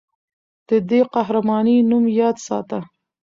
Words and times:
د 0.69 0.71
دې 0.89 1.01
قهرمانې 1.13 1.77
نوم 1.89 2.05
یاد 2.19 2.37
ساته. 2.47 2.79